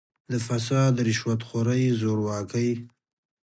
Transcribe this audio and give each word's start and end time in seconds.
د 0.31 0.33
«فساد، 0.47 0.93
رشوت 1.07 1.41
خورۍ، 1.47 1.83
زورواکۍ 1.99 2.69